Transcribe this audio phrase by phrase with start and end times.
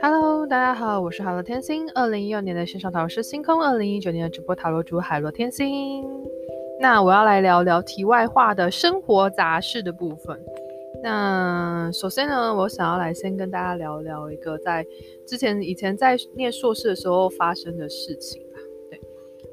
[0.00, 1.90] Hello，大家好，我是海螺天星。
[1.92, 6.04] 二零一六年的线上塔罗师星空，二零一九年的直播塔罗主海螺天星。
[6.80, 10.40] 那我要来聊聊题外话的生活杂事的部分。
[11.02, 14.86] 那首先呢，我想要来先跟大家聊聊一个在
[15.26, 18.58] 之前以前在念硕士的时候发生的事情吧。
[18.90, 18.98] 对，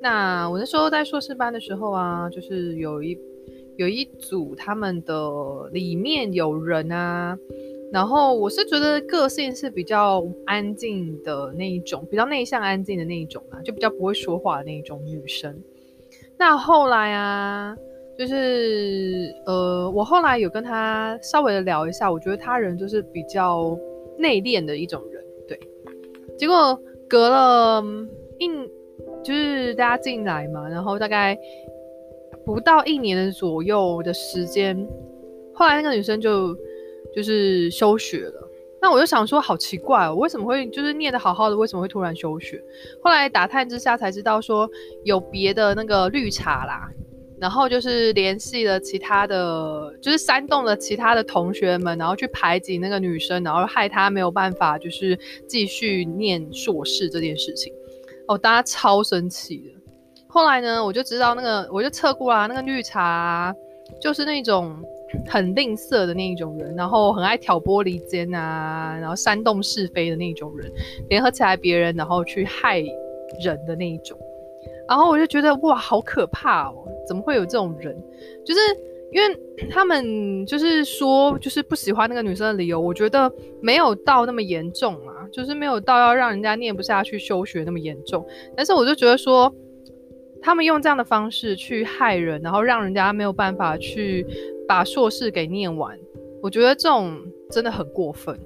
[0.00, 3.16] 那我那时候在硕士班的时候啊，就是有一
[3.76, 7.38] 有一组他们的里面有人啊。
[7.92, 15.56] 然后我是觉得个性是比较安静的那一种，比较内向安静的那一种啊，就比较不会说话的那一种女生。
[16.36, 17.76] 那后来啊，
[18.18, 23.78] 就是呃，我后来有跟他稍微的聊一下，我觉得他人就是比较
[24.18, 25.58] 内敛的一种人，对。
[26.36, 27.82] 结果隔了
[28.40, 28.48] 一，
[29.22, 31.38] 就是大家进来嘛，然后大概
[32.46, 34.74] 不到一年左右的时间，
[35.52, 36.56] 后来那个女生就。
[37.14, 38.50] 就是休学了，
[38.82, 42.62] 那我就想说，好奇怪，我为什么会就是念得好好的，为什么会突然休学？
[43.00, 44.68] 后来打探之下才知道说
[45.02, 46.90] 有别的那个绿茶啦，
[47.40, 57.72] 然后就是联系了其他的，就是煽动了其他的同学们，然后去排挤那个女生，然后害她没有办法就是继续念硕士这件事情。
[58.26, 59.75] 哦，大家超生气的。
[60.36, 63.56] 后来呢，我就知道那个，我就测过啦，那个绿茶，
[63.98, 64.76] 就是那种。
[65.28, 70.70] 很吝啬的那一种人，然后很爱挑拨离间啊，然后煽动是非的那种人，
[71.08, 72.80] 联合起来别人，然后去害
[73.40, 74.18] 人的那一种。
[74.88, 76.74] 然后我就觉得哇，好可怕哦！
[77.06, 77.96] 怎么会有这种人？
[78.44, 78.60] 就是
[79.12, 88.26] 因为他们就是说，就是不喜欢那个女生的理由，我觉得没有到那么严重啊，就是没有到要让人家念不下去休学那么严重。
[88.56, 89.54] 但是我就觉得说，
[90.42, 94.26] 他们用这样的方式去害人，然后让人家没有办法去。
[94.68, 95.96] 把硕士给念完，
[96.42, 97.16] 我觉得这种
[97.52, 98.36] 真的很过分。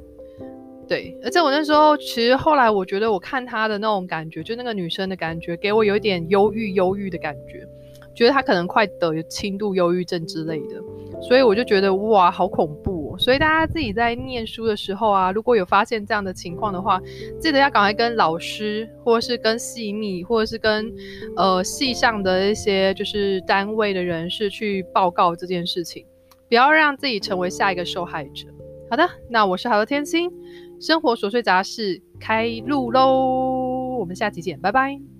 [0.87, 7.67] 对，而且我那时候其实后来我觉得我看他的那种感觉，就那个女生的感觉，给我有一点忧郁、忧郁的感觉，
[8.15, 10.83] 觉得她可能快得轻度忧郁症之类的。
[11.23, 13.00] 所以我就觉得哇，好恐怖。
[13.21, 16.99] 所以大家自己在念书的时候啊，如果有发现这样的情况的话，
[17.39, 20.91] 记得要赶快跟老师，或者是跟系秘，或者是跟
[21.37, 26.05] 呃系上的一些就是单位的人士去报告这件事情。
[26.49, 28.49] 不要让自己成为下一个受害者。
[28.91, 30.29] 好的，那我是海的天星，
[30.81, 35.20] 生活琐碎杂事开录喽，我们下期见，拜拜。